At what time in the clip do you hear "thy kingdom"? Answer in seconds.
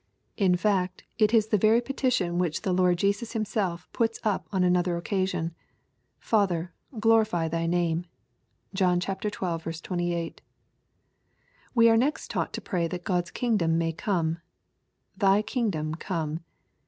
15.19-15.93